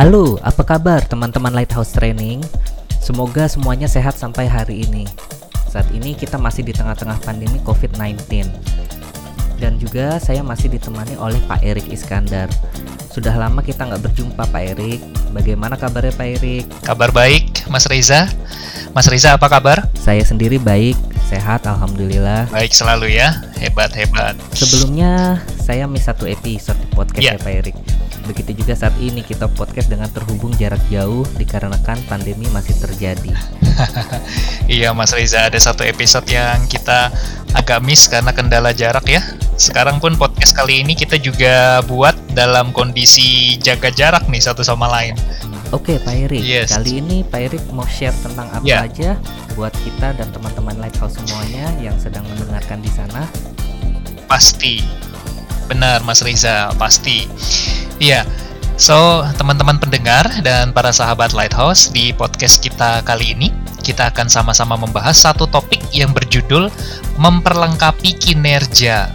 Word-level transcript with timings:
Halo, 0.00 0.40
apa 0.40 0.64
kabar 0.64 1.04
teman-teman 1.04 1.52
Lighthouse 1.52 1.92
Training? 1.92 2.40
Semoga 3.04 3.44
semuanya 3.52 3.84
sehat 3.84 4.16
sampai 4.16 4.48
hari 4.48 4.88
ini. 4.88 5.04
Saat 5.68 5.92
ini 5.92 6.16
kita 6.16 6.40
masih 6.40 6.64
di 6.64 6.72
tengah-tengah 6.72 7.20
pandemi 7.20 7.60
COVID-19. 7.68 8.48
Dan 9.60 9.76
juga 9.76 10.16
saya 10.16 10.40
masih 10.40 10.72
ditemani 10.72 11.20
oleh 11.20 11.36
Pak 11.44 11.60
Erik 11.60 11.92
Iskandar. 11.92 12.48
Sudah 13.12 13.36
lama 13.36 13.60
kita 13.60 13.92
nggak 13.92 14.00
berjumpa 14.08 14.48
Pak 14.48 14.62
Erik. 14.72 15.04
Bagaimana 15.36 15.76
kabarnya 15.76 16.16
Pak 16.16 16.28
Erik? 16.40 16.64
Kabar 16.80 17.12
baik, 17.12 17.68
Mas 17.68 17.84
Reza. 17.84 18.24
Mas 18.96 19.04
Reza 19.04 19.36
apa 19.36 19.52
kabar? 19.52 19.84
Saya 20.00 20.24
sendiri 20.24 20.56
baik, 20.56 20.96
sehat 21.30 21.62
Alhamdulillah. 21.62 22.50
Baik 22.50 22.74
selalu 22.74 23.14
ya, 23.14 23.30
hebat-hebat. 23.56 24.34
Sebelumnya 24.50 25.38
saya 25.56 25.86
miss 25.86 26.04
satu 26.04 26.26
episode 26.26 26.76
podcast 26.90 27.22
Ya. 27.22 27.38
ya 27.38 27.40
Pak 27.40 27.52
Erik. 27.54 27.76
Begitu 28.26 28.62
juga 28.62 28.74
saat 28.74 28.94
ini 28.98 29.22
kita 29.22 29.46
podcast 29.48 29.86
dengan 29.86 30.06
terhubung 30.06 30.50
jarak 30.54 30.82
jauh 30.86 31.22
dikarenakan 31.34 31.98
pandemi 32.06 32.50
masih 32.50 32.74
terjadi. 32.76 33.30
Iya 34.70 34.94
Mas 34.94 35.10
Reza, 35.10 35.50
ada 35.50 35.58
satu 35.58 35.82
episode 35.82 36.30
yang 36.30 36.62
kita 36.70 37.10
agak 37.54 37.82
miss 37.82 38.06
karena 38.06 38.30
kendala 38.30 38.70
jarak 38.70 39.02
ya. 39.02 39.18
Sekarang 39.56 39.98
pun 39.98 40.14
podcast 40.14 40.54
kali 40.54 40.80
ini 40.80 40.94
kita 40.94 41.18
juga 41.18 41.82
buat 41.82 42.14
dalam 42.30 42.70
kondisi 42.70 43.58
jaga 43.58 43.90
jarak 43.90 44.30
nih 44.30 44.38
satu 44.38 44.62
sama 44.62 44.86
lain. 44.86 45.18
Oke 45.70 45.98
Pak 45.98 46.14
Erik, 46.14 46.42
Yes. 46.42 46.70
kali 46.70 47.02
ini 47.02 47.22
Pak 47.22 47.40
Erik 47.40 47.62
mau 47.70 47.82
share 47.84 48.14
tentang 48.22 48.46
apa 48.50 48.62
Ya. 48.62 48.86
aja 48.86 49.18
buat 49.60 49.76
kita 49.84 50.16
dan 50.16 50.24
teman-teman 50.32 50.72
Lighthouse 50.80 51.20
semuanya 51.20 51.68
yang 51.84 51.92
sedang 52.00 52.24
mendengarkan 52.32 52.80
di 52.80 52.88
sana. 52.88 53.28
Pasti. 54.24 54.80
Benar 55.68 56.00
Mas 56.00 56.24
Reza, 56.24 56.72
pasti. 56.80 57.28
Iya. 58.00 58.24
So, 58.80 59.20
teman-teman 59.36 59.76
pendengar 59.76 60.24
dan 60.40 60.72
para 60.72 60.88
sahabat 60.88 61.36
Lighthouse 61.36 61.92
di 61.92 62.16
podcast 62.16 62.64
kita 62.64 63.04
kali 63.04 63.36
ini, 63.36 63.52
kita 63.84 64.08
akan 64.08 64.32
sama-sama 64.32 64.80
membahas 64.80 65.20
satu 65.20 65.44
topik 65.44 65.84
yang 65.92 66.16
berjudul 66.16 66.72
memperlengkapi 67.20 68.16
kinerja. 68.16 69.12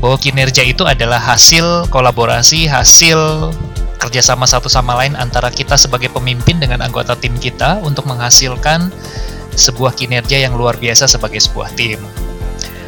Bahwa 0.00 0.16
kinerja 0.16 0.64
itu 0.64 0.88
adalah 0.88 1.20
hasil 1.20 1.92
kolaborasi, 1.92 2.64
hasil 2.64 3.52
kerjasama 4.06 4.46
satu 4.46 4.70
sama 4.70 4.94
lain 5.02 5.18
antara 5.18 5.50
kita 5.50 5.74
sebagai 5.74 6.14
pemimpin 6.14 6.62
dengan 6.62 6.78
anggota 6.86 7.18
tim 7.18 7.34
kita 7.34 7.82
untuk 7.82 8.06
menghasilkan 8.06 8.94
sebuah 9.58 9.98
kinerja 9.98 10.46
yang 10.46 10.54
luar 10.54 10.78
biasa 10.78 11.10
sebagai 11.10 11.42
sebuah 11.42 11.74
tim. 11.74 11.98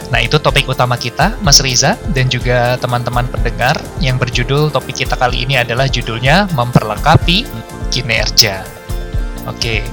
Nah, 0.09 0.25
itu 0.25 0.41
topik 0.41 0.65
utama 0.71 0.97
kita, 0.97 1.37
Mas 1.45 1.61
Riza, 1.61 2.01
dan 2.17 2.33
juga 2.33 2.81
teman-teman 2.81 3.29
pendengar 3.29 3.77
yang 4.01 4.17
berjudul 4.17 4.73
topik 4.73 5.05
kita 5.05 5.19
kali 5.19 5.45
ini 5.45 5.61
adalah 5.61 5.85
judulnya 5.85 6.49
Memperlengkapi 6.57 7.45
Kinerja. 7.93 8.65
Oke. 9.45 9.85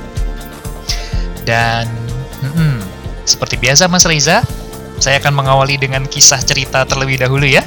Dan, 1.43 1.89
mm-mm, 2.45 2.79
seperti 3.27 3.59
biasa 3.59 3.91
Mas 3.91 4.07
Riza, 4.07 4.39
saya 5.03 5.19
akan 5.19 5.35
mengawali 5.35 5.75
dengan 5.75 6.07
kisah 6.07 6.39
cerita 6.39 6.87
terlebih 6.87 7.19
dahulu 7.19 7.43
ya. 7.43 7.65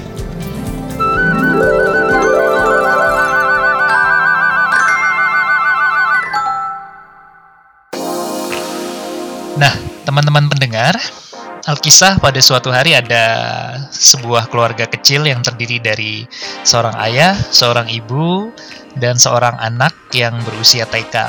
Teman-teman 10.09 10.49
pendengar, 10.49 10.97
Alkisah 11.69 12.17
pada 12.17 12.41
suatu 12.41 12.73
hari 12.73 12.97
ada 12.97 13.29
sebuah 13.93 14.49
keluarga 14.49 14.89
kecil 14.89 15.29
yang 15.29 15.45
terdiri 15.45 15.85
dari 15.85 16.25
seorang 16.65 16.97
ayah, 17.05 17.37
seorang 17.37 17.93
ibu, 17.93 18.49
dan 18.97 19.21
seorang 19.21 19.53
anak 19.61 19.93
yang 20.17 20.41
berusia 20.49 20.89
TK. 20.89 21.29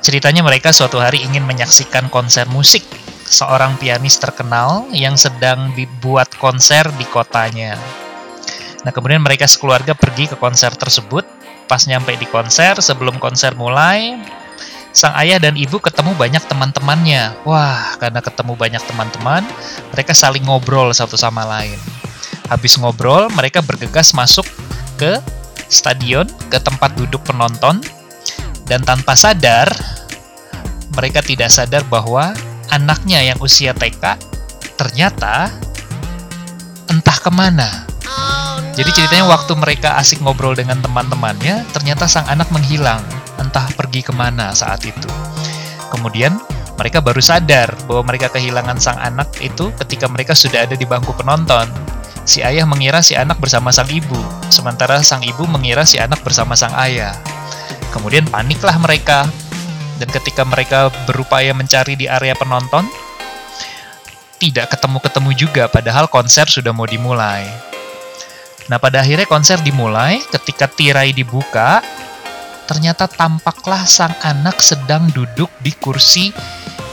Ceritanya 0.00 0.40
mereka 0.40 0.72
suatu 0.72 0.96
hari 0.96 1.20
ingin 1.20 1.44
menyaksikan 1.44 2.08
konser 2.08 2.48
musik 2.48 2.88
seorang 3.28 3.76
pianis 3.76 4.16
terkenal 4.16 4.88
yang 4.96 5.20
sedang 5.20 5.76
dibuat 5.76 6.32
konser 6.40 6.88
di 6.96 7.04
kotanya. 7.04 7.76
Nah, 8.80 8.90
kemudian 8.96 9.20
mereka 9.20 9.44
sekeluarga 9.44 9.92
pergi 9.92 10.32
ke 10.32 10.40
konser 10.40 10.72
tersebut. 10.72 11.28
Pas 11.68 11.84
nyampe 11.84 12.16
di 12.16 12.24
konser, 12.24 12.80
sebelum 12.80 13.20
konser 13.20 13.52
mulai, 13.60 14.16
sang 14.92 15.16
ayah 15.16 15.40
dan 15.40 15.56
ibu 15.56 15.80
ketemu 15.80 16.12
banyak 16.14 16.44
teman-temannya. 16.44 17.32
Wah, 17.48 17.96
karena 17.96 18.20
ketemu 18.20 18.52
banyak 18.54 18.82
teman-teman, 18.84 19.42
mereka 19.90 20.12
saling 20.12 20.44
ngobrol 20.44 20.92
satu 20.92 21.16
sama 21.16 21.42
lain. 21.48 21.80
Habis 22.52 22.76
ngobrol, 22.76 23.32
mereka 23.32 23.64
bergegas 23.64 24.12
masuk 24.12 24.44
ke 25.00 25.16
stadion, 25.72 26.28
ke 26.52 26.60
tempat 26.60 26.92
duduk 26.92 27.24
penonton, 27.24 27.80
dan 28.68 28.84
tanpa 28.84 29.16
sadar, 29.16 29.72
mereka 30.92 31.24
tidak 31.24 31.48
sadar 31.48 31.80
bahwa 31.88 32.36
anaknya 32.68 33.24
yang 33.24 33.40
usia 33.40 33.72
TK 33.72 34.20
ternyata 34.76 35.48
entah 36.92 37.16
ke 37.16 37.32
mana. 37.32 37.88
Jadi 38.72 38.88
ceritanya 38.92 39.28
waktu 39.28 39.52
mereka 39.56 40.00
asik 40.00 40.24
ngobrol 40.24 40.56
dengan 40.56 40.80
teman-temannya, 40.80 41.64
ternyata 41.76 42.08
sang 42.08 42.24
anak 42.28 42.48
menghilang, 42.48 43.04
entah 43.40 43.68
pergi 43.72 44.04
ke 44.04 44.12
mana 44.12 44.52
saat 44.52 44.82
itu. 44.84 45.08
Kemudian 45.92 46.36
mereka 46.80 47.04
baru 47.04 47.20
sadar 47.20 47.72
bahwa 47.84 48.10
mereka 48.10 48.32
kehilangan 48.32 48.80
sang 48.80 48.98
anak 48.98 49.28
itu 49.44 49.70
ketika 49.84 50.08
mereka 50.08 50.32
sudah 50.32 50.64
ada 50.64 50.74
di 50.74 50.88
bangku 50.88 51.12
penonton. 51.12 51.68
Si 52.22 52.40
ayah 52.40 52.64
mengira 52.64 53.02
si 53.02 53.18
anak 53.18 53.42
bersama 53.42 53.74
sang 53.74 53.90
ibu, 53.90 54.18
sementara 54.48 55.02
sang 55.02 55.26
ibu 55.26 55.42
mengira 55.44 55.82
si 55.82 55.98
anak 55.98 56.22
bersama 56.22 56.54
sang 56.54 56.72
ayah. 56.78 57.12
Kemudian 57.90 58.24
paniklah 58.30 58.78
mereka, 58.78 59.26
dan 59.98 60.08
ketika 60.08 60.46
mereka 60.46 60.88
berupaya 61.04 61.52
mencari 61.52 61.98
di 61.98 62.06
area 62.06 62.32
penonton, 62.38 62.86
tidak 64.42 64.74
ketemu-ketemu 64.74 65.30
juga, 65.38 65.64
padahal 65.70 66.10
konser 66.10 66.50
sudah 66.50 66.74
mau 66.74 66.88
dimulai. 66.88 67.46
Nah, 68.70 68.78
pada 68.78 69.02
akhirnya 69.02 69.26
konser 69.26 69.58
dimulai, 69.62 70.22
ketika 70.30 70.70
tirai 70.70 71.14
dibuka, 71.14 71.82
ternyata 72.72 73.04
tampaklah 73.04 73.84
sang 73.84 74.16
anak 74.24 74.56
sedang 74.64 75.04
duduk 75.12 75.52
di 75.60 75.76
kursi 75.76 76.32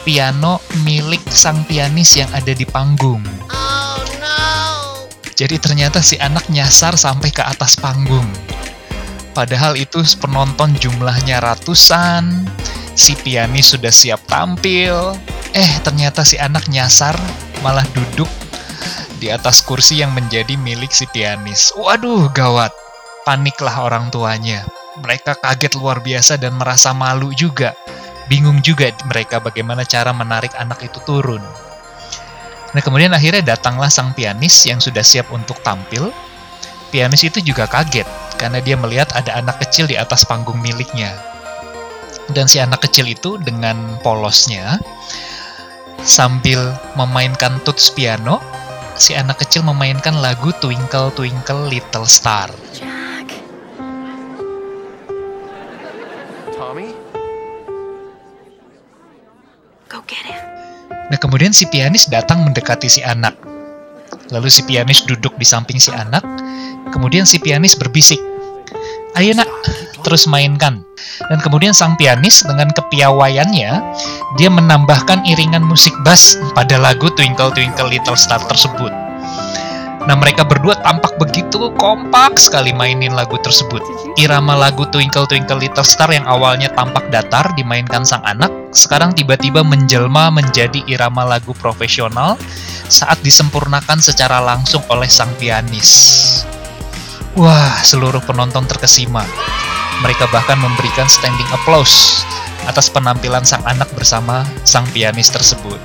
piano 0.04 0.60
milik 0.84 1.24
sang 1.32 1.64
pianis 1.64 2.20
yang 2.20 2.28
ada 2.36 2.52
di 2.52 2.68
panggung. 2.68 3.24
Jadi 5.40 5.56
ternyata 5.56 6.04
si 6.04 6.20
anak 6.20 6.52
nyasar 6.52 7.00
sampai 7.00 7.32
ke 7.32 7.40
atas 7.40 7.80
panggung. 7.80 8.28
Padahal 9.32 9.80
itu 9.80 10.04
penonton 10.20 10.76
jumlahnya 10.76 11.40
ratusan, 11.40 12.44
si 12.92 13.16
pianis 13.16 13.72
sudah 13.72 13.88
siap 13.88 14.20
tampil. 14.28 15.16
Eh, 15.56 15.72
ternyata 15.80 16.28
si 16.28 16.36
anak 16.36 16.68
nyasar 16.68 17.16
malah 17.64 17.88
duduk 17.96 18.28
di 19.24 19.32
atas 19.32 19.64
kursi 19.64 20.04
yang 20.04 20.12
menjadi 20.12 20.60
milik 20.60 20.92
si 20.92 21.08
pianis. 21.08 21.72
Waduh, 21.80 22.28
gawat. 22.36 22.76
Paniklah 23.24 23.88
orang 23.88 24.12
tuanya. 24.12 24.68
Mereka 24.98 25.38
kaget 25.38 25.78
luar 25.78 26.02
biasa 26.02 26.42
dan 26.42 26.58
merasa 26.58 26.90
malu 26.98 27.30
juga. 27.38 27.78
Bingung 28.26 28.66
juga 28.66 28.90
mereka 29.06 29.38
bagaimana 29.38 29.86
cara 29.86 30.10
menarik 30.10 30.54
anak 30.58 30.82
itu 30.82 30.98
turun. 31.06 31.42
Nah, 32.74 32.82
kemudian 32.82 33.14
akhirnya 33.14 33.58
datanglah 33.58 33.90
sang 33.90 34.14
pianis 34.14 34.66
yang 34.66 34.82
sudah 34.82 35.02
siap 35.02 35.30
untuk 35.30 35.62
tampil. 35.62 36.14
Pianis 36.90 37.26
itu 37.26 37.42
juga 37.42 37.70
kaget 37.70 38.06
karena 38.38 38.62
dia 38.62 38.78
melihat 38.78 39.14
ada 39.14 39.38
anak 39.38 39.62
kecil 39.62 39.86
di 39.86 39.98
atas 39.98 40.26
panggung 40.26 40.58
miliknya. 40.62 41.14
Dan 42.30 42.46
si 42.46 42.62
anak 42.62 42.86
kecil 42.86 43.10
itu 43.10 43.42
dengan 43.42 43.98
polosnya 44.06 44.78
sambil 46.06 46.78
memainkan 46.94 47.58
tuts 47.66 47.90
piano, 47.90 48.38
si 48.94 49.18
anak 49.18 49.42
kecil 49.42 49.66
memainkan 49.66 50.18
lagu 50.22 50.54
Twinkle 50.62 51.10
Twinkle 51.18 51.70
Little 51.70 52.06
Star. 52.06 52.50
Nah, 61.10 61.18
kemudian 61.18 61.50
si 61.50 61.66
pianis 61.66 62.06
datang 62.10 62.46
mendekati 62.46 62.86
si 62.86 63.02
anak. 63.02 63.34
Lalu 64.30 64.50
si 64.50 64.62
pianis 64.66 65.06
duduk 65.06 65.34
di 65.38 65.46
samping 65.46 65.82
si 65.82 65.90
anak. 65.90 66.22
Kemudian 66.94 67.26
si 67.26 67.42
pianis 67.42 67.74
berbisik, 67.78 68.22
"Ayo 69.18 69.34
nak, 69.34 69.50
terus 70.06 70.30
mainkan." 70.30 70.86
Dan 71.30 71.42
kemudian 71.42 71.74
sang 71.74 71.98
pianis 71.98 72.46
dengan 72.46 72.70
kepiawaiannya, 72.74 73.72
dia 74.38 74.50
menambahkan 74.50 75.26
iringan 75.26 75.66
musik 75.66 75.94
bass 76.06 76.38
pada 76.54 76.78
lagu 76.78 77.10
Twinkle 77.14 77.54
Twinkle 77.54 77.90
Little 77.90 78.18
Star 78.18 78.42
tersebut. 78.46 79.09
Nah, 80.10 80.18
mereka 80.18 80.42
berdua 80.42 80.74
tampak 80.82 81.22
begitu 81.22 81.70
kompak 81.78 82.42
sekali 82.42 82.74
mainin 82.74 83.14
lagu 83.14 83.38
tersebut. 83.46 83.78
Irama 84.18 84.58
lagu 84.58 84.82
Twinkle 84.90 85.30
Twinkle 85.30 85.62
Little 85.62 85.86
Star 85.86 86.10
yang 86.10 86.26
awalnya 86.26 86.66
tampak 86.74 87.14
datar 87.14 87.54
dimainkan 87.54 88.02
sang 88.02 88.26
anak, 88.26 88.50
sekarang 88.74 89.14
tiba-tiba 89.14 89.62
menjelma 89.62 90.34
menjadi 90.34 90.82
irama 90.90 91.30
lagu 91.30 91.54
profesional 91.54 92.42
saat 92.90 93.22
disempurnakan 93.22 94.02
secara 94.02 94.42
langsung 94.42 94.82
oleh 94.90 95.06
sang 95.06 95.30
pianis. 95.38 96.42
Wah, 97.38 97.78
seluruh 97.86 98.26
penonton 98.26 98.66
terkesima. 98.66 99.22
Mereka 100.02 100.26
bahkan 100.34 100.58
memberikan 100.58 101.06
standing 101.06 101.46
applause 101.54 102.26
atas 102.66 102.90
penampilan 102.90 103.46
sang 103.46 103.62
anak 103.62 103.94
bersama 103.94 104.42
sang 104.66 104.90
pianis 104.90 105.30
tersebut. 105.30 105.78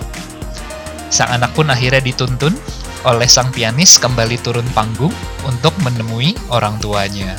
Sang 1.12 1.28
anak 1.28 1.52
pun 1.52 1.68
akhirnya 1.68 2.00
dituntun 2.00 2.56
oleh 3.04 3.28
sang 3.28 3.52
pianis 3.52 4.00
kembali 4.00 4.40
turun 4.40 4.66
panggung 4.72 5.12
untuk 5.44 5.76
menemui 5.84 6.32
orang 6.48 6.80
tuanya. 6.80 7.36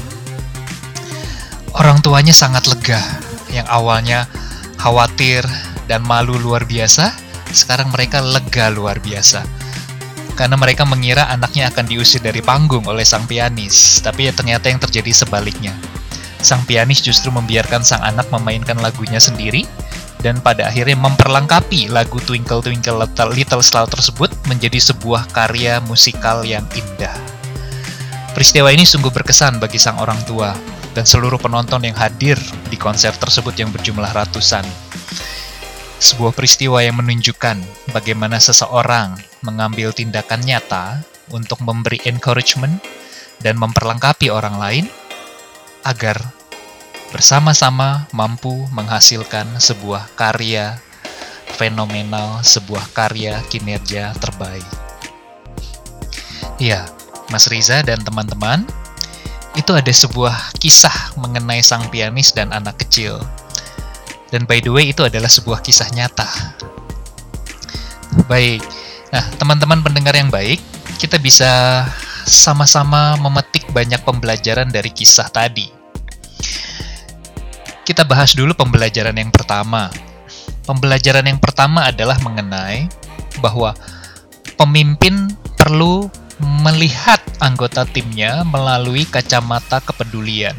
Orang 1.75 1.99
tuanya 1.99 2.31
sangat 2.31 2.69
lega, 2.71 3.01
yang 3.51 3.67
awalnya 3.67 4.29
khawatir 4.79 5.43
dan 5.89 6.05
malu 6.05 6.37
luar 6.39 6.63
biasa, 6.63 7.11
sekarang 7.51 7.91
mereka 7.91 8.21
lega 8.21 8.71
luar 8.71 9.01
biasa. 9.01 9.43
Karena 10.35 10.55
mereka 10.59 10.83
mengira 10.83 11.27
anaknya 11.31 11.71
akan 11.71 11.87
diusir 11.87 12.19
dari 12.19 12.43
panggung 12.43 12.85
oleh 12.87 13.03
sang 13.03 13.25
pianis, 13.25 13.99
tapi 14.03 14.27
ya 14.29 14.33
ternyata 14.35 14.67
yang 14.67 14.79
terjadi 14.79 15.11
sebaliknya. 15.25 15.71
Sang 16.39 16.61
pianis 16.67 17.01
justru 17.01 17.33
membiarkan 17.33 17.81
sang 17.81 18.03
anak 18.05 18.29
memainkan 18.29 18.77
lagunya 18.77 19.17
sendiri, 19.17 19.65
dan 20.25 20.41
pada 20.41 20.73
akhirnya 20.73 20.97
memperlengkapi 20.97 21.93
lagu 21.93 22.17
Twinkle 22.17 22.65
Twinkle 22.65 22.97
Little 23.29 23.61
Star 23.61 23.85
tersebut 23.85 24.33
menjadi 24.49 24.81
sebuah 24.81 25.29
karya 25.29 25.77
musikal 25.85 26.41
yang 26.41 26.65
indah. 26.73 27.13
Peristiwa 28.33 28.73
ini 28.73 28.89
sungguh 28.89 29.13
berkesan 29.13 29.61
bagi 29.61 29.77
sang 29.77 30.01
orang 30.01 30.17
tua 30.25 30.57
dan 30.97 31.05
seluruh 31.05 31.37
penonton 31.37 31.85
yang 31.85 31.93
hadir 31.93 32.41
di 32.73 32.75
konser 32.75 33.13
tersebut 33.13 33.53
yang 33.53 33.69
berjumlah 33.69 34.09
ratusan. 34.17 34.65
Sebuah 36.01 36.33
peristiwa 36.33 36.81
yang 36.81 36.97
menunjukkan 36.97 37.61
bagaimana 37.93 38.41
seseorang 38.41 39.21
mengambil 39.45 39.93
tindakan 39.93 40.41
nyata 40.41 41.05
untuk 41.29 41.61
memberi 41.61 42.01
encouragement 42.09 42.81
dan 43.45 43.61
memperlengkapi 43.61 44.33
orang 44.33 44.57
lain 44.57 44.85
agar 45.85 46.17
bersama-sama 47.13 48.09
mampu 48.13 48.65
menghasilkan 48.73 49.59
sebuah 49.61 50.13
karya 50.17 50.79
fenomenal, 51.55 52.41
sebuah 52.41 52.91
karya 52.91 53.39
kinerja 53.47 54.11
terbaik. 54.17 54.65
Ya, 56.55 56.87
Mas 57.31 57.47
Riza 57.51 57.83
dan 57.83 57.99
teman-teman, 58.03 58.63
itu 59.55 59.71
ada 59.71 59.91
sebuah 59.91 60.55
kisah 60.59 61.15
mengenai 61.19 61.63
sang 61.63 61.87
pianis 61.91 62.31
dan 62.35 62.51
anak 62.51 62.79
kecil. 62.83 63.19
Dan 64.31 64.43
by 64.47 64.59
the 64.59 64.71
way, 64.71 64.91
itu 64.91 65.03
adalah 65.03 65.31
sebuah 65.31 65.63
kisah 65.63 65.87
nyata. 65.95 66.27
Baik, 68.31 68.63
nah 69.11 69.23
teman-teman 69.35 69.83
pendengar 69.83 70.15
yang 70.15 70.31
baik, 70.31 70.59
kita 70.99 71.19
bisa 71.19 71.83
sama-sama 72.23 73.19
memetik 73.19 73.67
banyak 73.75 73.99
pembelajaran 74.03 74.71
dari 74.71 74.91
kisah 74.91 75.27
tadi. 75.27 75.74
Kita 77.85 78.01
bahas 78.01 78.33
dulu 78.33 78.57
pembelajaran 78.57 79.13
yang 79.13 79.29
pertama. 79.29 79.93
Pembelajaran 80.65 81.21
yang 81.29 81.37
pertama 81.37 81.85
adalah 81.85 82.17
mengenai 82.25 82.89
bahwa 83.37 83.77
pemimpin 84.57 85.29
perlu 85.53 86.09
melihat 86.65 87.21
anggota 87.37 87.85
timnya 87.85 88.41
melalui 88.41 89.05
kacamata 89.05 89.85
kepedulian. 89.85 90.57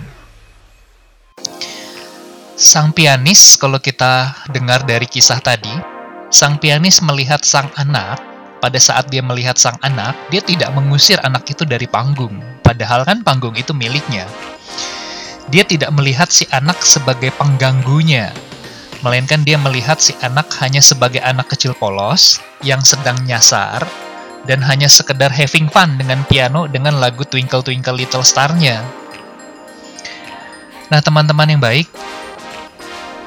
Sang 2.54 2.94
pianis, 2.94 3.58
kalau 3.58 3.82
kita 3.82 4.46
dengar 4.54 4.86
dari 4.86 5.10
kisah 5.10 5.42
tadi, 5.42 5.74
sang 6.30 6.62
pianis 6.62 7.02
melihat 7.02 7.42
sang 7.42 7.74
anak. 7.74 8.22
Pada 8.62 8.78
saat 8.78 9.10
dia 9.10 9.20
melihat 9.20 9.58
sang 9.58 9.76
anak, 9.82 10.14
dia 10.30 10.46
tidak 10.46 10.70
mengusir 10.78 11.18
anak 11.26 11.42
itu 11.50 11.66
dari 11.66 11.90
panggung, 11.90 12.38
padahal 12.62 13.02
kan 13.02 13.26
panggung 13.26 13.58
itu 13.58 13.74
miliknya 13.74 14.30
dia 15.46 15.62
tidak 15.62 15.94
melihat 15.94 16.26
si 16.26 16.42
anak 16.50 16.82
sebagai 16.82 17.30
pengganggunya, 17.38 18.34
melainkan 19.06 19.46
dia 19.46 19.54
melihat 19.54 20.02
si 20.02 20.10
anak 20.18 20.50
hanya 20.58 20.82
sebagai 20.82 21.22
anak 21.22 21.54
kecil 21.54 21.70
polos 21.78 22.42
yang 22.66 22.82
sedang 22.82 23.14
nyasar 23.22 23.86
dan 24.46 24.62
hanya 24.66 24.90
sekedar 24.90 25.30
having 25.30 25.70
fun 25.70 25.94
dengan 25.98 26.26
piano 26.26 26.66
dengan 26.66 26.98
lagu 26.98 27.22
Twinkle 27.22 27.62
Twinkle 27.62 27.94
Little 27.94 28.26
Star-nya. 28.26 28.82
Nah, 30.86 31.02
teman-teman 31.02 31.50
yang 31.50 31.62
baik, 31.62 31.90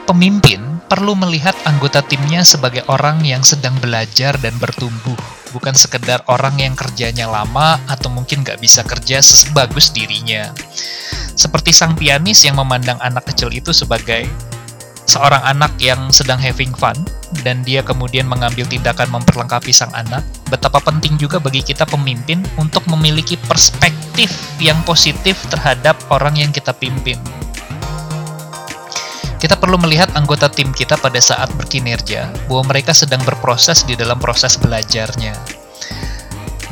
pemimpin 0.08 0.80
perlu 0.88 1.16
melihat 1.16 1.56
anggota 1.68 2.04
timnya 2.04 2.44
sebagai 2.44 2.84
orang 2.88 3.24
yang 3.24 3.44
sedang 3.44 3.76
belajar 3.84 4.36
dan 4.40 4.56
bertumbuh, 4.60 5.16
bukan 5.52 5.76
sekedar 5.76 6.24
orang 6.32 6.56
yang 6.60 6.76
kerjanya 6.76 7.28
lama 7.28 7.80
atau 7.88 8.12
mungkin 8.12 8.44
gak 8.44 8.64
bisa 8.64 8.84
kerja 8.88 9.20
sebagus 9.20 9.92
dirinya 9.92 10.56
seperti 11.40 11.72
sang 11.72 11.96
pianis 11.96 12.44
yang 12.44 12.60
memandang 12.60 13.00
anak 13.00 13.32
kecil 13.32 13.48
itu 13.48 13.72
sebagai 13.72 14.28
seorang 15.08 15.40
anak 15.48 15.72
yang 15.80 16.12
sedang 16.12 16.36
having 16.36 16.76
fun 16.76 17.00
dan 17.48 17.64
dia 17.64 17.80
kemudian 17.80 18.28
mengambil 18.28 18.68
tindakan 18.68 19.08
memperlengkapi 19.08 19.72
sang 19.72 19.90
anak. 19.96 20.20
Betapa 20.52 20.84
penting 20.84 21.16
juga 21.16 21.40
bagi 21.40 21.64
kita 21.64 21.88
pemimpin 21.88 22.44
untuk 22.60 22.84
memiliki 22.92 23.40
perspektif 23.48 24.28
yang 24.60 24.76
positif 24.84 25.40
terhadap 25.48 25.96
orang 26.12 26.36
yang 26.36 26.52
kita 26.52 26.76
pimpin. 26.76 27.16
Kita 29.40 29.56
perlu 29.56 29.80
melihat 29.80 30.12
anggota 30.20 30.52
tim 30.52 30.76
kita 30.76 31.00
pada 31.00 31.24
saat 31.24 31.48
berkinerja 31.56 32.28
bahwa 32.52 32.76
mereka 32.76 32.92
sedang 32.92 33.24
berproses 33.24 33.88
di 33.88 33.96
dalam 33.96 34.20
proses 34.20 34.60
belajarnya. 34.60 35.32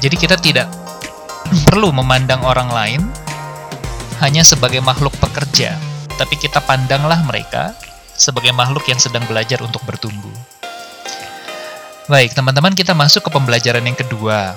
Jadi 0.03 0.15
kita 0.19 0.35
tidak 0.35 0.67
perlu 1.71 1.95
memandang 1.95 2.43
orang 2.43 2.67
lain 2.67 3.01
hanya 4.19 4.41
sebagai 4.41 4.81
makhluk 4.81 5.13
pekerja, 5.21 5.77
tapi 6.17 6.35
kita 6.37 6.61
pandanglah 6.63 7.21
mereka 7.25 7.77
sebagai 8.17 8.51
makhluk 8.51 8.89
yang 8.89 8.97
sedang 8.97 9.23
belajar 9.29 9.61
untuk 9.61 9.85
bertumbuh. 9.85 10.33
Baik, 12.07 12.33
teman-teman, 12.33 12.71
kita 12.73 12.95
masuk 12.95 13.27
ke 13.27 13.29
pembelajaran 13.29 13.83
yang 13.83 13.97
kedua. 13.99 14.55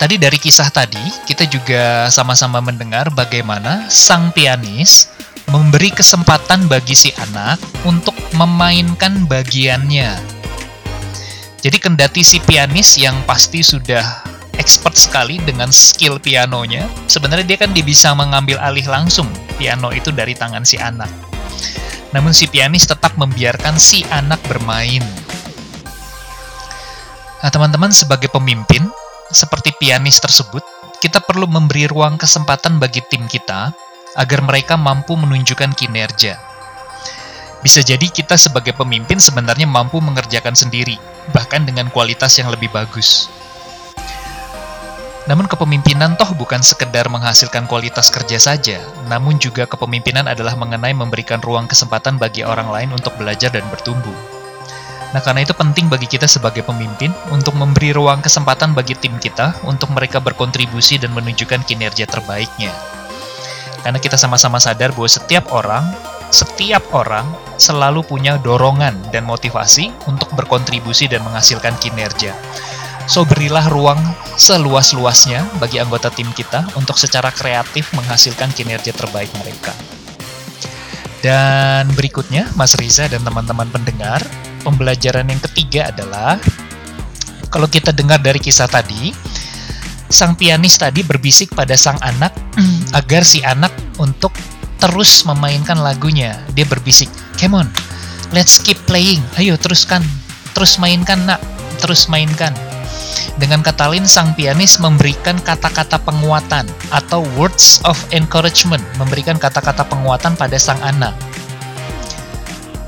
Tadi 0.00 0.16
dari 0.16 0.40
kisah 0.40 0.72
tadi, 0.72 1.04
kita 1.28 1.44
juga 1.44 2.08
sama-sama 2.08 2.64
mendengar 2.64 3.12
bagaimana 3.12 3.84
sang 3.92 4.32
pianis 4.32 5.12
memberi 5.52 5.92
kesempatan 5.92 6.64
bagi 6.64 6.96
si 6.96 7.10
anak 7.20 7.60
untuk 7.84 8.16
memainkan 8.32 9.28
bagiannya. 9.28 10.16
Jadi 11.60 11.76
kendati 11.76 12.24
si 12.24 12.40
pianis 12.40 12.96
yang 12.96 13.20
pasti 13.28 13.60
sudah 13.60 14.24
expert 14.60 14.92
sekali 14.92 15.40
dengan 15.40 15.72
skill 15.72 16.20
pianonya, 16.20 16.84
sebenarnya 17.08 17.56
dia 17.56 17.58
kan 17.58 17.72
bisa 17.72 18.12
mengambil 18.12 18.60
alih 18.60 18.84
langsung 18.84 19.24
piano 19.56 19.88
itu 19.88 20.12
dari 20.12 20.36
tangan 20.36 20.68
si 20.68 20.76
anak. 20.76 21.08
Namun 22.12 22.36
si 22.36 22.44
pianis 22.44 22.84
tetap 22.84 23.16
membiarkan 23.16 23.80
si 23.80 24.04
anak 24.12 24.38
bermain. 24.44 25.00
Nah, 27.40 27.48
teman-teman 27.48 27.88
sebagai 27.88 28.28
pemimpin, 28.28 28.84
seperti 29.32 29.72
pianis 29.80 30.20
tersebut, 30.20 30.60
kita 31.00 31.24
perlu 31.24 31.48
memberi 31.48 31.88
ruang 31.88 32.20
kesempatan 32.20 32.76
bagi 32.76 33.00
tim 33.08 33.24
kita 33.24 33.72
agar 34.20 34.44
mereka 34.44 34.76
mampu 34.76 35.16
menunjukkan 35.16 35.72
kinerja. 35.72 36.36
Bisa 37.64 37.80
jadi 37.80 38.04
kita 38.12 38.36
sebagai 38.36 38.76
pemimpin 38.76 39.16
sebenarnya 39.16 39.64
mampu 39.64 40.04
mengerjakan 40.04 40.52
sendiri, 40.52 41.00
bahkan 41.32 41.64
dengan 41.64 41.88
kualitas 41.88 42.36
yang 42.36 42.52
lebih 42.52 42.68
bagus. 42.68 43.32
Namun 45.28 45.44
kepemimpinan 45.44 46.16
toh 46.16 46.32
bukan 46.32 46.64
sekedar 46.64 47.12
menghasilkan 47.12 47.68
kualitas 47.68 48.08
kerja 48.08 48.40
saja, 48.40 48.80
namun 49.04 49.36
juga 49.36 49.68
kepemimpinan 49.68 50.24
adalah 50.24 50.56
mengenai 50.56 50.96
memberikan 50.96 51.44
ruang 51.44 51.68
kesempatan 51.68 52.16
bagi 52.16 52.40
orang 52.40 52.72
lain 52.72 52.96
untuk 52.96 53.12
belajar 53.20 53.52
dan 53.52 53.66
bertumbuh. 53.68 54.16
Nah, 55.10 55.18
karena 55.18 55.42
itu 55.42 55.50
penting 55.52 55.90
bagi 55.90 56.06
kita 56.06 56.30
sebagai 56.30 56.62
pemimpin 56.62 57.10
untuk 57.34 57.58
memberi 57.58 57.90
ruang 57.90 58.22
kesempatan 58.22 58.72
bagi 58.72 58.94
tim 58.94 59.18
kita 59.18 59.58
untuk 59.66 59.90
mereka 59.90 60.22
berkontribusi 60.22 61.02
dan 61.02 61.10
menunjukkan 61.12 61.66
kinerja 61.66 62.06
terbaiknya. 62.06 62.70
Karena 63.82 63.98
kita 63.98 64.14
sama-sama 64.14 64.62
sadar 64.62 64.94
bahwa 64.94 65.10
setiap 65.10 65.50
orang, 65.50 65.82
setiap 66.30 66.84
orang 66.94 67.26
selalu 67.58 68.06
punya 68.06 68.38
dorongan 68.38 68.94
dan 69.10 69.26
motivasi 69.26 69.90
untuk 70.06 70.30
berkontribusi 70.38 71.10
dan 71.10 71.26
menghasilkan 71.26 71.74
kinerja. 71.82 72.30
So 73.08 73.24
berilah 73.24 73.68
ruang 73.72 74.00
seluas-luasnya 74.36 75.60
bagi 75.60 75.80
anggota 75.80 76.08
tim 76.12 76.28
kita 76.32 76.76
untuk 76.76 76.96
secara 76.96 77.32
kreatif 77.32 77.92
menghasilkan 77.96 78.52
kinerja 78.52 78.92
terbaik 78.96 79.28
mereka. 79.40 79.72
Dan 81.20 81.92
berikutnya, 81.92 82.48
Mas 82.56 82.72
Riza 82.80 83.04
dan 83.04 83.20
teman-teman 83.20 83.68
pendengar, 83.68 84.24
pembelajaran 84.64 85.28
yang 85.28 85.40
ketiga 85.52 85.92
adalah 85.92 86.40
kalau 87.52 87.68
kita 87.68 87.92
dengar 87.92 88.22
dari 88.22 88.40
kisah 88.40 88.70
tadi, 88.70 89.12
sang 90.08 90.32
pianis 90.38 90.80
tadi 90.80 91.04
berbisik 91.04 91.52
pada 91.52 91.76
sang 91.76 92.00
anak 92.00 92.32
agar 92.98 93.26
si 93.26 93.44
anak 93.44 93.74
untuk 94.00 94.32
terus 94.80 95.28
memainkan 95.28 95.76
lagunya. 95.76 96.40
Dia 96.56 96.64
berbisik, 96.64 97.12
"Come 97.36 97.66
on, 97.66 97.68
let's 98.32 98.56
keep 98.56 98.80
playing. 98.88 99.20
Ayo 99.36 99.60
teruskan, 99.60 100.00
terus 100.56 100.80
mainkan 100.80 101.28
nak, 101.28 101.42
terus 101.84 102.08
mainkan." 102.08 102.69
Dengan 103.40 103.64
kata 103.64 103.88
lain, 103.88 104.04
sang 104.04 104.36
pianis 104.36 104.76
memberikan 104.78 105.40
kata-kata 105.40 105.96
penguatan 106.02 106.68
atau 106.92 107.24
words 107.36 107.80
of 107.88 107.96
encouragement, 108.12 108.82
memberikan 109.00 109.40
kata-kata 109.40 109.86
penguatan 109.88 110.36
pada 110.36 110.60
sang 110.60 110.78
anak. 110.84 111.16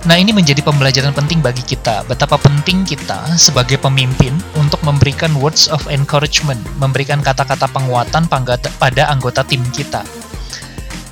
Nah, 0.03 0.19
ini 0.19 0.35
menjadi 0.35 0.67
pembelajaran 0.67 1.15
penting 1.15 1.39
bagi 1.39 1.63
kita. 1.63 2.03
Betapa 2.11 2.35
penting 2.35 2.83
kita 2.83 3.23
sebagai 3.39 3.79
pemimpin 3.79 4.35
untuk 4.59 4.83
memberikan 4.83 5.31
words 5.39 5.71
of 5.71 5.87
encouragement, 5.87 6.59
memberikan 6.83 7.23
kata-kata 7.23 7.71
penguatan 7.71 8.27
pada 8.27 9.03
anggota 9.07 9.47
tim 9.47 9.63
kita. 9.71 10.03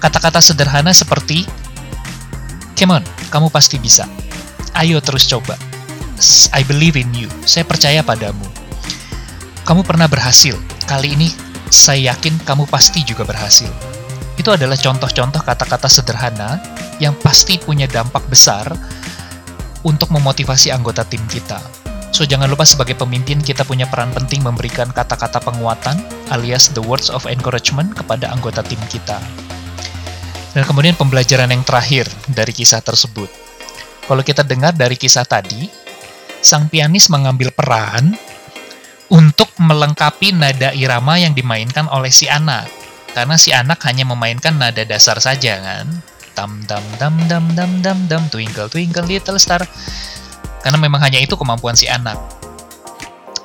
Kata-kata 0.03 0.43
sederhana 0.43 0.91
seperti, 0.91 1.47
"Come 2.75 2.99
on, 2.99 3.05
kamu 3.31 3.47
pasti 3.55 3.79
bisa. 3.79 4.11
Ayo 4.75 4.99
terus 4.99 5.23
coba. 5.31 5.55
I 6.51 6.67
believe 6.67 6.99
in 6.99 7.15
you. 7.15 7.31
Saya 7.47 7.63
percaya 7.63 8.03
padamu. 8.03 8.70
Kamu 9.71 9.87
pernah 9.87 10.11
berhasil. 10.11 10.59
Kali 10.83 11.15
ini 11.15 11.31
saya 11.71 12.11
yakin 12.11 12.43
kamu 12.43 12.67
pasti 12.67 13.07
juga 13.07 13.23
berhasil." 13.23 13.71
Itu 14.35 14.51
adalah 14.51 14.75
contoh-contoh 14.75 15.47
kata-kata 15.47 15.87
sederhana 15.87 16.59
yang 16.99 17.15
pasti 17.23 17.55
punya 17.55 17.87
dampak 17.87 18.27
besar 18.27 18.67
untuk 19.87 20.11
memotivasi 20.11 20.75
anggota 20.75 21.07
tim 21.07 21.23
kita. 21.31 21.63
So, 22.11 22.27
jangan 22.27 22.51
lupa 22.51 22.67
sebagai 22.67 22.99
pemimpin 22.99 23.39
kita 23.39 23.63
punya 23.63 23.87
peran 23.87 24.11
penting 24.11 24.43
memberikan 24.43 24.91
kata-kata 24.91 25.39
penguatan 25.39 26.03
alias 26.35 26.75
the 26.75 26.83
words 26.83 27.07
of 27.07 27.23
encouragement 27.31 27.95
kepada 27.95 28.27
anggota 28.35 28.67
tim 28.67 28.83
kita. 28.91 29.23
Dan 30.51 30.67
kemudian 30.67 30.99
pembelajaran 30.99 31.47
yang 31.47 31.63
terakhir 31.63 32.11
dari 32.27 32.51
kisah 32.51 32.83
tersebut. 32.83 33.31
Kalau 34.11 34.27
kita 34.27 34.43
dengar 34.43 34.75
dari 34.75 34.99
kisah 34.99 35.23
tadi, 35.23 35.71
sang 36.43 36.67
pianis 36.67 37.07
mengambil 37.07 37.55
peran 37.55 38.19
untuk 39.11 39.51
melengkapi 39.59 40.31
nada 40.33 40.71
irama 40.71 41.19
yang 41.19 41.35
dimainkan 41.35 41.91
oleh 41.91 42.15
si 42.15 42.31
anak. 42.31 42.71
Karena 43.11 43.35
si 43.35 43.51
anak 43.51 43.83
hanya 43.91 44.07
memainkan 44.07 44.55
nada 44.55 44.87
dasar 44.87 45.19
saja 45.19 45.59
kan? 45.59 45.87
Tam 46.39 46.63
dam 46.71 46.87
dam 46.97 47.19
dam 47.27 47.45
dam 47.59 47.71
dam 47.83 47.99
dam. 48.07 48.23
Twinkle 48.31 48.71
twinkle 48.71 49.05
little 49.05 49.37
star. 49.37 49.67
Karena 50.63 50.79
memang 50.79 51.03
hanya 51.03 51.19
itu 51.19 51.35
kemampuan 51.35 51.75
si 51.75 51.91
anak. 51.91 52.17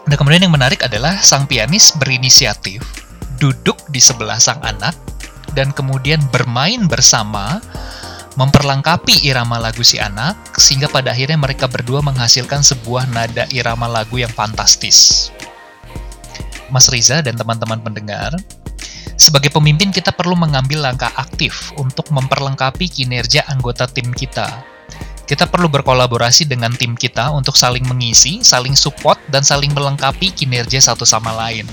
Dan 0.05 0.21
kemudian 0.21 0.45
yang 0.45 0.53
menarik 0.53 0.85
adalah 0.85 1.17
sang 1.25 1.49
pianis 1.49 1.97
berinisiatif 1.97 2.85
duduk 3.41 3.75
di 3.89 3.97
sebelah 3.97 4.37
sang 4.37 4.61
anak 4.61 4.93
dan 5.57 5.73
kemudian 5.73 6.21
bermain 6.29 6.85
bersama 6.85 7.57
memperlengkapi 8.35 9.23
irama 9.23 9.57
lagu 9.57 9.81
si 9.81 9.95
anak 9.95 10.35
sehingga 10.59 10.91
pada 10.91 11.15
akhirnya 11.15 11.39
mereka 11.39 11.71
berdua 11.71 12.03
menghasilkan 12.03 12.61
sebuah 12.61 13.07
nada 13.09 13.47
irama 13.49 13.87
lagu 13.87 14.19
yang 14.19 14.31
fantastis. 14.31 15.31
Mas 16.73 16.89
Riza 16.89 17.21
dan 17.21 17.37
teman-teman 17.37 17.81
pendengar, 17.81 18.33
sebagai 19.15 19.53
pemimpin 19.53 19.93
kita 19.93 20.11
perlu 20.11 20.35
mengambil 20.35 20.83
langkah 20.83 21.11
aktif 21.15 21.71
untuk 21.79 22.11
memperlengkapi 22.11 22.91
kinerja 22.91 23.47
anggota 23.47 23.87
tim 23.87 24.11
kita. 24.11 24.63
Kita 25.25 25.49
perlu 25.49 25.65
berkolaborasi 25.71 26.45
dengan 26.45 26.69
tim 26.77 26.93
kita 26.93 27.33
untuk 27.33 27.57
saling 27.57 27.81
mengisi, 27.89 28.45
saling 28.45 28.77
support, 28.77 29.17
dan 29.33 29.41
saling 29.41 29.73
melengkapi 29.73 30.29
kinerja 30.29 30.77
satu 30.77 31.01
sama 31.01 31.33
lain. 31.33 31.65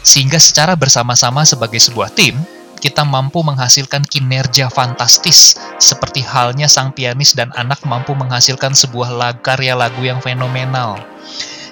Sehingga 0.00 0.40
secara 0.40 0.72
bersama-sama 0.72 1.44
sebagai 1.44 1.76
sebuah 1.76 2.08
tim, 2.16 2.40
kita 2.80 3.04
mampu 3.04 3.44
menghasilkan 3.44 4.00
kinerja 4.08 4.72
fantastis, 4.72 5.60
seperti 5.76 6.24
halnya 6.24 6.72
sang 6.72 6.96
pianis 6.96 7.36
dan 7.36 7.52
anak 7.52 7.84
mampu 7.84 8.16
menghasilkan 8.16 8.72
sebuah 8.72 9.12
karya 9.44 9.76
lagu 9.76 10.00
yang 10.00 10.24
fenomenal 10.24 10.96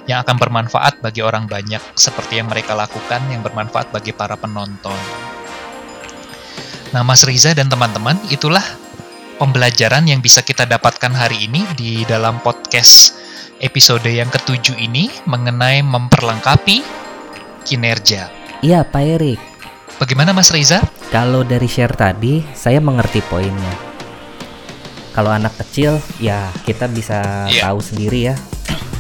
yang 0.09 0.25
akan 0.25 0.41
bermanfaat 0.41 1.05
bagi 1.05 1.21
orang 1.21 1.45
banyak 1.45 1.79
seperti 1.93 2.41
yang 2.41 2.49
mereka 2.49 2.73
lakukan 2.73 3.21
yang 3.29 3.45
bermanfaat 3.45 3.93
bagi 3.93 4.17
para 4.17 4.35
penonton. 4.41 4.97
Nah, 6.97 7.05
Mas 7.05 7.21
Riza 7.29 7.53
dan 7.53 7.69
teman-teman, 7.69 8.17
itulah 8.33 8.65
pembelajaran 9.37 10.09
yang 10.09 10.25
bisa 10.25 10.41
kita 10.41 10.65
dapatkan 10.65 11.13
hari 11.13 11.45
ini 11.45 11.61
di 11.77 12.09
dalam 12.09 12.41
podcast 12.41 13.21
episode 13.61 14.09
yang 14.09 14.33
ketujuh 14.33 14.81
ini 14.81 15.13
mengenai 15.29 15.85
memperlengkapi 15.85 16.81
kinerja. 17.69 18.33
Iya, 18.65 18.89
Pak 18.89 19.05
Erik. 19.05 19.41
Bagaimana 20.01 20.33
Mas 20.33 20.49
Riza? 20.49 20.81
Kalau 21.13 21.45
dari 21.45 21.69
share 21.69 21.93
tadi, 21.93 22.41
saya 22.57 22.81
mengerti 22.81 23.21
poinnya. 23.29 23.75
Kalau 25.13 25.29
anak 25.29 25.61
kecil, 25.61 26.01
ya 26.23 26.49
kita 26.65 26.89
bisa 26.89 27.51
yeah. 27.51 27.69
tahu 27.69 27.83
sendiri 27.83 28.33
ya, 28.33 28.35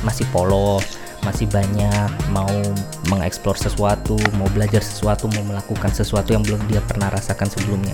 masih 0.02 0.26
polos, 0.34 0.97
masih 1.28 1.44
banyak 1.52 2.08
mau 2.32 2.56
mengeksplor 3.12 3.60
sesuatu, 3.60 4.16
mau 4.40 4.48
belajar 4.56 4.80
sesuatu, 4.80 5.28
mau 5.36 5.44
melakukan 5.44 5.92
sesuatu 5.92 6.32
yang 6.32 6.40
belum 6.40 6.64
dia 6.72 6.80
pernah 6.80 7.12
rasakan 7.12 7.52
sebelumnya. 7.52 7.92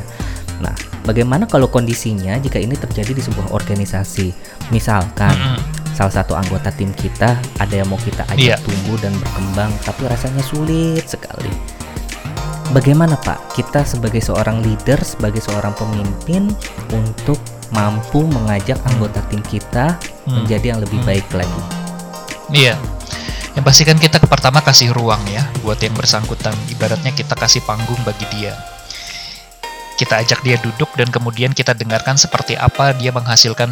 Nah, 0.62 0.70
bagaimana 1.02 1.50
kalau 1.50 1.66
kondisinya 1.66 2.38
jika 2.38 2.62
ini 2.62 2.78
terjadi 2.78 3.10
di 3.10 3.22
sebuah 3.26 3.50
organisasi? 3.50 4.30
Misalkan 4.70 5.34
mm 5.34 5.50
-hmm. 5.58 5.62
salah 5.98 6.14
satu 6.14 6.38
anggota 6.38 6.70
tim 6.70 6.94
kita 6.94 7.34
ada 7.58 7.74
yang 7.74 7.90
mau 7.90 7.98
kita 7.98 8.22
ajak 8.30 8.54
yeah. 8.54 8.58
tumbuh 8.62 8.94
dan 9.02 9.10
berkembang, 9.18 9.74
tapi 9.82 10.06
rasanya 10.06 10.42
sulit 10.46 11.02
sekali. 11.10 11.50
Bagaimana 12.70 13.18
Pak, 13.18 13.54
kita 13.58 13.84
sebagai 13.84 14.22
seorang 14.24 14.62
leader, 14.62 14.98
sebagai 15.02 15.42
seorang 15.42 15.74
pemimpin 15.76 16.48
untuk 16.94 17.38
mampu 17.74 18.24
mengajak 18.24 18.78
anggota 18.86 19.20
tim 19.26 19.42
kita 19.46 19.98
hmm. 20.26 20.42
menjadi 20.42 20.66
yang 20.74 20.80
lebih 20.80 21.02
hmm. 21.02 21.08
baik 21.10 21.26
lagi? 21.34 21.62
Iya, 22.54 22.74
yang 23.54 23.62
pasti 23.62 23.86
kan 23.86 23.94
kita 23.94 24.18
pertama 24.26 24.58
kasih 24.58 24.90
ruang 24.90 25.22
ya 25.30 25.46
buat 25.62 25.78
yang 25.78 25.94
bersangkutan. 25.94 26.54
Ibaratnya 26.74 27.14
kita 27.14 27.38
kasih 27.38 27.62
panggung 27.62 27.98
bagi 28.02 28.26
dia. 28.34 28.54
Kita 29.94 30.18
ajak 30.18 30.42
dia 30.42 30.58
duduk 30.58 30.90
dan 30.98 31.06
kemudian 31.06 31.54
kita 31.54 31.70
dengarkan 31.70 32.18
seperti 32.18 32.58
apa 32.58 32.98
dia 32.98 33.14
menghasilkan 33.14 33.70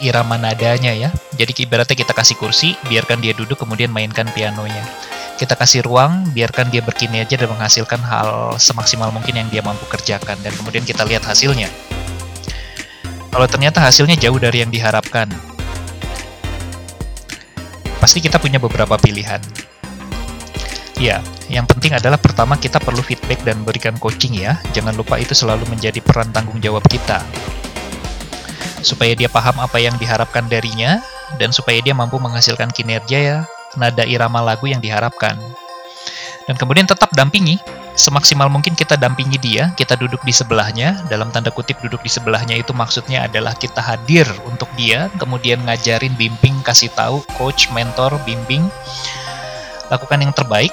irama 0.00 0.40
nadanya 0.40 0.96
ya. 0.96 1.12
Jadi 1.36 1.68
ibaratnya 1.68 1.92
kita 1.92 2.16
kasih 2.16 2.40
kursi, 2.40 2.72
biarkan 2.88 3.20
dia 3.20 3.36
duduk 3.36 3.60
kemudian 3.60 3.92
mainkan 3.92 4.24
pianonya. 4.32 4.80
Kita 5.36 5.60
kasih 5.60 5.84
ruang, 5.84 6.32
biarkan 6.32 6.72
dia 6.72 6.80
berkinerja 6.80 7.36
dan 7.36 7.52
menghasilkan 7.52 8.00
hal 8.00 8.56
semaksimal 8.56 9.12
mungkin 9.12 9.36
yang 9.36 9.48
dia 9.52 9.60
mampu 9.60 9.84
kerjakan 9.92 10.40
dan 10.40 10.52
kemudian 10.56 10.88
kita 10.88 11.04
lihat 11.04 11.28
hasilnya. 11.28 11.68
Kalau 13.32 13.48
ternyata 13.48 13.80
hasilnya 13.80 14.16
jauh 14.16 14.36
dari 14.36 14.60
yang 14.60 14.68
diharapkan, 14.68 15.28
pasti 18.02 18.18
kita 18.18 18.42
punya 18.42 18.58
beberapa 18.58 18.98
pilihan. 18.98 19.38
Ya, 20.98 21.22
yang 21.46 21.70
penting 21.70 21.94
adalah 21.94 22.18
pertama 22.18 22.58
kita 22.58 22.82
perlu 22.82 22.98
feedback 22.98 23.46
dan 23.46 23.62
berikan 23.62 23.94
coaching 23.94 24.34
ya. 24.34 24.58
Jangan 24.74 24.98
lupa 24.98 25.22
itu 25.22 25.38
selalu 25.38 25.70
menjadi 25.70 26.02
peran 26.02 26.34
tanggung 26.34 26.58
jawab 26.58 26.82
kita. 26.90 27.22
Supaya 28.82 29.14
dia 29.14 29.30
paham 29.30 29.62
apa 29.62 29.78
yang 29.78 29.94
diharapkan 30.02 30.50
darinya, 30.50 30.98
dan 31.38 31.54
supaya 31.54 31.78
dia 31.78 31.94
mampu 31.94 32.18
menghasilkan 32.18 32.74
kinerja 32.74 33.18
ya, 33.22 33.38
nada 33.78 34.02
irama 34.02 34.42
lagu 34.42 34.66
yang 34.66 34.82
diharapkan. 34.82 35.38
Dan 36.50 36.58
kemudian 36.58 36.90
tetap 36.90 37.14
dampingi, 37.14 37.62
semaksimal 37.94 38.48
mungkin 38.48 38.72
kita 38.72 38.96
dampingi 38.96 39.36
dia, 39.36 39.72
kita 39.76 39.96
duduk 39.96 40.24
di 40.24 40.32
sebelahnya, 40.32 41.04
dalam 41.12 41.28
tanda 41.28 41.52
kutip 41.52 41.78
duduk 41.84 42.00
di 42.00 42.10
sebelahnya 42.10 42.56
itu 42.56 42.72
maksudnya 42.72 43.28
adalah 43.28 43.52
kita 43.52 43.84
hadir 43.84 44.24
untuk 44.48 44.68
dia, 44.74 45.12
kemudian 45.20 45.60
ngajarin, 45.64 46.16
bimbing, 46.16 46.56
kasih 46.64 46.88
tahu, 46.96 47.20
coach, 47.36 47.68
mentor, 47.70 48.16
bimbing, 48.24 48.64
lakukan 49.92 50.24
yang 50.24 50.32
terbaik, 50.32 50.72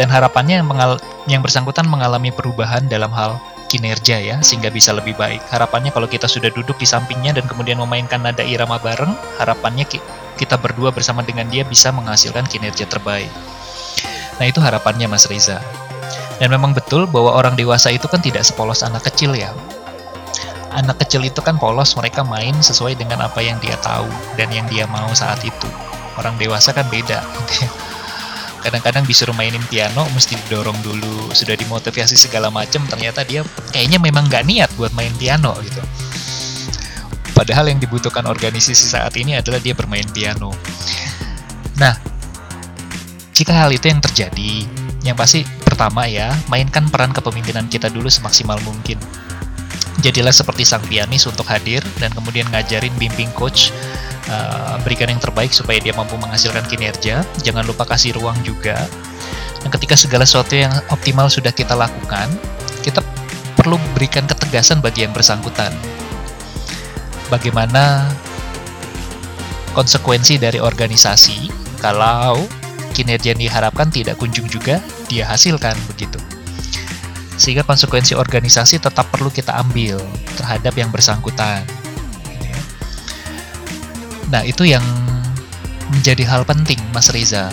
dan 0.00 0.08
harapannya 0.08 0.60
yang, 0.60 0.68
yang 1.28 1.42
bersangkutan 1.44 1.84
mengalami 1.88 2.32
perubahan 2.32 2.88
dalam 2.88 3.12
hal 3.12 3.36
kinerja 3.66 4.22
ya, 4.22 4.36
sehingga 4.40 4.70
bisa 4.70 4.94
lebih 4.94 5.18
baik. 5.18 5.42
Harapannya 5.50 5.90
kalau 5.92 6.06
kita 6.06 6.30
sudah 6.30 6.48
duduk 6.54 6.78
di 6.80 6.86
sampingnya 6.88 7.36
dan 7.36 7.44
kemudian 7.50 7.76
memainkan 7.82 8.22
nada 8.22 8.46
irama 8.46 8.78
bareng, 8.78 9.12
harapannya 9.42 9.84
kita 10.36 10.56
berdua 10.56 10.92
bersama 10.92 11.20
dengan 11.20 11.48
dia 11.48 11.66
bisa 11.66 11.90
menghasilkan 11.92 12.46
kinerja 12.46 12.86
terbaik. 12.88 13.28
Nah 14.36 14.46
itu 14.46 14.60
harapannya 14.60 15.08
Mas 15.08 15.24
Reza. 15.26 15.85
Dan 16.36 16.52
memang 16.52 16.76
betul 16.76 17.08
bahwa 17.08 17.32
orang 17.32 17.56
dewasa 17.56 17.88
itu 17.88 18.04
kan 18.08 18.20
tidak 18.20 18.44
sepolos 18.44 18.84
anak 18.84 19.08
kecil 19.08 19.32
ya. 19.32 19.52
Anak 20.76 21.00
kecil 21.00 21.24
itu 21.24 21.40
kan 21.40 21.56
polos, 21.56 21.96
mereka 21.96 22.20
main 22.20 22.52
sesuai 22.60 23.00
dengan 23.00 23.24
apa 23.24 23.40
yang 23.40 23.56
dia 23.64 23.80
tahu 23.80 24.04
dan 24.36 24.52
yang 24.52 24.68
dia 24.68 24.84
mau 24.84 25.08
saat 25.16 25.40
itu. 25.40 25.68
Orang 26.20 26.36
dewasa 26.36 26.76
kan 26.76 26.84
beda. 26.92 27.24
Kadang-kadang 28.66 29.08
disuruh 29.08 29.32
mainin 29.32 29.62
piano, 29.70 30.04
mesti 30.12 30.36
didorong 30.36 30.76
dulu, 30.84 31.32
sudah 31.32 31.56
dimotivasi 31.56 32.18
segala 32.18 32.52
macam, 32.52 32.84
ternyata 32.90 33.24
dia 33.24 33.40
kayaknya 33.72 33.96
memang 34.02 34.28
nggak 34.28 34.44
niat 34.44 34.70
buat 34.76 34.92
main 34.92 35.14
piano 35.16 35.56
gitu. 35.64 35.80
Padahal 37.32 37.68
yang 37.70 37.80
dibutuhkan 37.80 38.26
organisasi 38.26 38.96
saat 38.96 39.14
ini 39.16 39.38
adalah 39.38 39.62
dia 39.62 39.76
bermain 39.76 40.08
piano. 40.10 40.50
Nah, 41.76 41.94
jika 43.36 43.52
hal 43.52 43.70
itu 43.70 43.92
yang 43.92 44.00
terjadi, 44.00 44.64
yang 45.04 45.14
pasti 45.14 45.44
pertama 45.76 46.08
ya, 46.08 46.32
mainkan 46.48 46.88
peran 46.88 47.12
kepemimpinan 47.12 47.68
kita 47.68 47.92
dulu 47.92 48.08
semaksimal 48.08 48.56
mungkin. 48.64 48.96
Jadilah 50.00 50.32
seperti 50.32 50.64
sang 50.64 50.80
pianis 50.88 51.28
untuk 51.28 51.44
hadir 51.44 51.84
dan 52.00 52.08
kemudian 52.16 52.48
ngajarin 52.48 52.96
bimbing 52.96 53.28
coach 53.36 53.76
Uh, 54.26 54.74
berikan 54.82 55.06
yang 55.06 55.22
terbaik 55.22 55.54
supaya 55.54 55.78
dia 55.78 55.94
mampu 55.94 56.18
menghasilkan 56.18 56.66
kinerja. 56.66 57.22
Jangan 57.46 57.62
lupa 57.62 57.86
kasih 57.86 58.18
ruang 58.18 58.34
juga. 58.42 58.74
Dan 59.62 59.70
ketika 59.70 59.94
segala 59.94 60.26
sesuatu 60.26 60.58
yang 60.58 60.74
optimal 60.90 61.30
sudah 61.30 61.54
kita 61.54 61.78
lakukan, 61.78 62.26
kita 62.82 63.06
perlu 63.54 63.78
berikan 63.94 64.26
ketegasan 64.26 64.82
bagi 64.82 65.06
yang 65.06 65.14
bersangkutan. 65.14 65.70
Bagaimana 67.30 68.10
konsekuensi 69.78 70.42
dari 70.42 70.58
organisasi 70.58 71.46
kalau 71.78 72.50
kinerja 72.96 73.36
yang 73.36 73.40
diharapkan 73.44 73.92
tidak 73.92 74.16
kunjung 74.16 74.48
juga 74.48 74.80
dia 75.12 75.28
hasilkan 75.28 75.76
begitu. 75.92 76.16
Sehingga 77.36 77.68
konsekuensi 77.68 78.16
organisasi 78.16 78.80
tetap 78.80 79.12
perlu 79.12 79.28
kita 79.28 79.52
ambil 79.60 80.00
terhadap 80.40 80.72
yang 80.72 80.88
bersangkutan. 80.88 81.60
Nah, 84.32 84.40
itu 84.48 84.64
yang 84.64 84.82
menjadi 85.92 86.24
hal 86.24 86.48
penting, 86.48 86.80
Mas 86.96 87.12
Riza. 87.12 87.52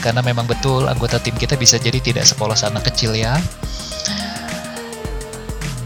Karena 0.00 0.24
memang 0.24 0.48
betul 0.48 0.88
anggota 0.88 1.20
tim 1.20 1.36
kita 1.36 1.54
bisa 1.60 1.76
jadi 1.76 2.00
tidak 2.00 2.24
sepolos 2.24 2.64
anak 2.64 2.88
kecil 2.88 3.12
ya. 3.12 3.36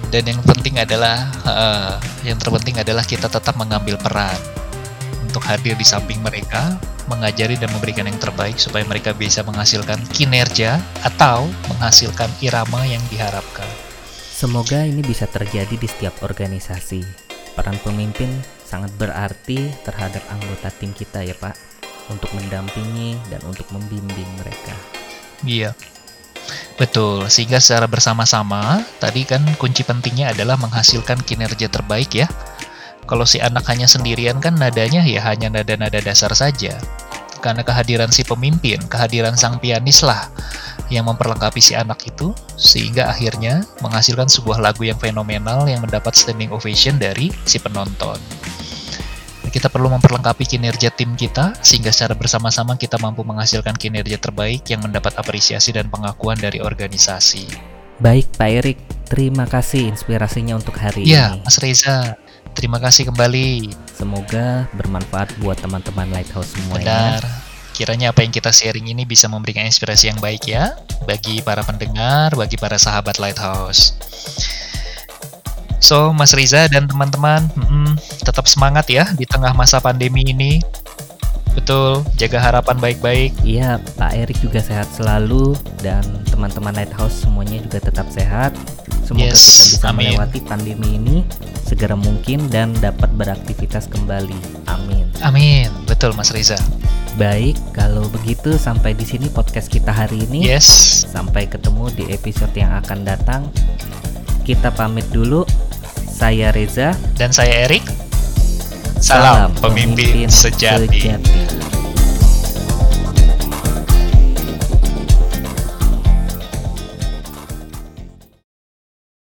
Dan 0.09 0.23
yang 0.31 0.41
penting 0.47 0.79
adalah, 0.79 1.29
uh, 1.43 1.99
yang 2.23 2.39
terpenting 2.39 2.79
adalah 2.79 3.03
kita 3.03 3.27
tetap 3.27 3.59
mengambil 3.59 3.99
peran 3.99 4.39
untuk 5.27 5.43
hadir 5.45 5.75
di 5.75 5.85
samping 5.85 6.23
mereka, 6.23 6.79
mengajari 7.07 7.59
dan 7.59 7.71
memberikan 7.73 8.07
yang 8.07 8.19
terbaik 8.19 8.59
supaya 8.59 8.83
mereka 8.87 9.17
bisa 9.17 9.43
menghasilkan 9.43 9.99
kinerja 10.13 10.79
atau 11.03 11.47
menghasilkan 11.73 12.31
irama 12.43 12.83
yang 12.87 13.03
diharapkan. 13.11 13.67
Semoga 14.37 14.85
ini 14.85 15.01
bisa 15.01 15.25
terjadi 15.25 15.81
di 15.81 15.89
setiap 15.89 16.21
organisasi. 16.21 17.01
Peran 17.57 17.81
pemimpin 17.81 18.29
sangat 18.67 18.93
berarti 19.01 19.73
terhadap 19.81 20.21
anggota 20.29 20.69
tim 20.77 20.93
kita 20.93 21.25
ya 21.25 21.33
Pak 21.33 21.57
untuk 22.13 22.29
mendampingi 22.37 23.17
dan 23.33 23.41
untuk 23.49 23.65
membimbing 23.73 24.29
mereka. 24.37 24.77
Iya. 25.47 25.73
Betul, 26.77 27.33
sehingga 27.33 27.59
secara 27.59 27.89
bersama-sama 27.89 28.85
tadi 29.01 29.25
kan 29.25 29.43
kunci 29.57 29.83
pentingnya 29.83 30.37
adalah 30.37 30.61
menghasilkan 30.61 31.25
kinerja 31.25 31.73
terbaik 31.73 32.13
ya. 32.13 32.29
Kalau 33.07 33.23
si 33.23 33.39
anak 33.39 33.67
hanya 33.71 33.87
sendirian 33.87 34.43
kan 34.43 34.59
nadanya 34.59 35.07
ya 35.07 35.23
hanya 35.31 35.49
nada-nada 35.51 36.03
dasar 36.03 36.35
saja. 36.35 36.75
Karena 37.39 37.63
kehadiran 37.63 38.11
si 38.11 38.27
pemimpin, 38.27 38.83
kehadiran 38.91 39.39
sang 39.39 39.63
pianis 39.63 40.03
lah 40.03 40.27
yang 40.91 41.07
memperlengkapi 41.07 41.59
si 41.59 41.75
anak 41.75 42.03
itu 42.07 42.35
sehingga 42.59 43.11
akhirnya 43.11 43.63
menghasilkan 43.83 44.27
sebuah 44.27 44.59
lagu 44.59 44.87
yang 44.87 44.99
fenomenal 44.99 45.67
yang 45.67 45.83
mendapat 45.83 46.15
standing 46.15 46.51
ovation 46.51 46.99
dari 46.99 47.31
si 47.47 47.59
penonton. 47.63 48.19
Kita 49.47 49.73
perlu 49.73 49.89
memperlengkapi 49.89 50.45
kinerja 50.45 50.93
tim 50.93 51.17
kita 51.17 51.57
sehingga 51.65 51.89
secara 51.89 52.13
bersama-sama 52.13 52.77
kita 52.77 53.01
mampu 53.01 53.25
menghasilkan 53.25 53.73
kinerja 53.73 54.21
terbaik 54.21 54.69
yang 54.69 54.85
mendapat 54.85 55.17
apresiasi 55.17 55.73
dan 55.73 55.89
pengakuan 55.89 56.37
dari 56.37 56.61
organisasi. 56.61 57.49
Baik 57.97 58.37
Pak 58.37 58.51
Erik, 58.53 58.79
terima 59.09 59.49
kasih 59.49 59.97
inspirasinya 59.97 60.61
untuk 60.61 60.77
hari 60.77 61.09
ya, 61.09 61.33
ini. 61.33 61.41
Ya, 61.41 61.45
Mas 61.49 61.57
Reza, 61.57 62.21
terima 62.57 62.81
kasih 62.81 63.13
kembali. 63.13 63.77
Semoga 63.93 64.65
bermanfaat 64.73 65.37
buat 65.45 65.61
teman-teman 65.61 66.09
Lighthouse 66.09 66.57
semuanya. 66.57 67.21
Benar. 67.21 67.23
Kiranya 67.77 68.17
apa 68.17 68.25
yang 68.25 68.33
kita 68.33 68.49
sharing 68.49 68.89
ini 68.89 69.05
bisa 69.05 69.29
memberikan 69.29 69.69
inspirasi 69.69 70.09
yang 70.09 70.17
baik 70.25 70.49
ya 70.49 70.81
bagi 71.05 71.45
para 71.45 71.61
pendengar, 71.61 72.33
bagi 72.33 72.57
para 72.57 72.81
sahabat 72.81 73.21
Lighthouse. 73.21 73.93
So, 75.77 76.17
Mas 76.17 76.33
Riza 76.33 76.73
dan 76.73 76.89
teman-teman, 76.89 77.53
mm, 77.53 78.01
tetap 78.25 78.49
semangat 78.49 78.89
ya 78.89 79.13
di 79.13 79.29
tengah 79.29 79.53
masa 79.53 79.77
pandemi 79.77 80.25
ini. 80.25 80.65
Betul, 81.53 82.05
jaga 82.17 82.41
harapan 82.41 82.77
baik-baik. 82.81 83.33
Iya, 83.45 83.81
Pak 84.01 84.13
Erik 84.13 84.41
juga 84.41 84.61
sehat 84.61 84.89
selalu 84.93 85.57
dan 85.85 86.05
teman-teman 86.33 86.73
Lighthouse 86.73 87.25
semuanya 87.25 87.61
juga 87.61 87.81
tetap 87.81 88.09
sehat. 88.09 88.57
Semoga 89.07 89.31
yes, 89.31 89.39
kita 89.39 89.65
bisa 89.71 89.87
amin. 89.95 89.97
melewati 90.11 90.41
pandemi 90.43 90.99
ini 90.99 91.17
segera 91.63 91.95
mungkin 91.95 92.51
dan 92.51 92.75
dapat 92.83 93.07
beraktivitas 93.15 93.87
kembali. 93.87 94.67
Amin. 94.67 95.07
Amin, 95.23 95.71
betul 95.87 96.11
Mas 96.19 96.35
Riza. 96.35 96.59
Baik, 97.15 97.55
kalau 97.71 98.11
begitu 98.11 98.59
sampai 98.59 98.93
di 98.93 99.07
sini 99.07 99.31
podcast 99.31 99.71
kita 99.71 99.95
hari 99.95 100.27
ini. 100.27 100.45
Yes. 100.51 100.67
Sampai 101.07 101.47
ketemu 101.47 101.89
di 101.95 102.05
episode 102.13 102.53
yang 102.53 102.75
akan 102.77 103.07
datang. 103.07 103.49
Kita 104.43 104.75
pamit 104.75 105.07
dulu. 105.15 105.47
Saya 106.17 106.49
Reza 106.49 106.97
dan 107.21 107.29
saya 107.31 107.69
Erik. 107.69 107.85
Salam, 108.97 109.53
Salam 109.53 109.61
pemimpin, 109.61 110.27
pemimpin 110.27 110.29
sejati. 110.33 110.89
sejati. 110.89 111.46